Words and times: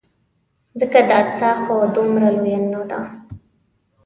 ځکه 0.79 0.99
دا 1.09 1.19
څاه 1.37 1.55
خو 1.61 1.75
دومره 1.95 2.27
لویه 2.37 2.59
نه 2.71 2.81
ده. 2.89 2.99